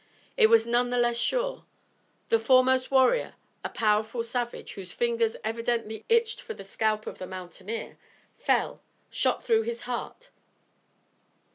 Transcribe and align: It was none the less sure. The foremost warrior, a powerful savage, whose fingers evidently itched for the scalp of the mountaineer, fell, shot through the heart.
It 0.35 0.47
was 0.47 0.65
none 0.65 0.89
the 0.89 0.97
less 0.97 1.17
sure. 1.19 1.63
The 2.29 2.39
foremost 2.39 2.89
warrior, 2.89 3.35
a 3.63 3.69
powerful 3.69 4.23
savage, 4.23 4.73
whose 4.73 4.91
fingers 4.91 5.35
evidently 5.43 6.05
itched 6.09 6.41
for 6.41 6.55
the 6.55 6.63
scalp 6.63 7.05
of 7.05 7.19
the 7.19 7.27
mountaineer, 7.27 7.99
fell, 8.35 8.81
shot 9.11 9.43
through 9.43 9.63
the 9.65 9.75
heart. 9.83 10.31